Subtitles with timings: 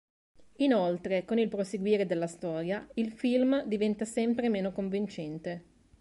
[0.63, 5.63] Inoltre, con il proseguire della storia, il film diventa sempre meno convincente".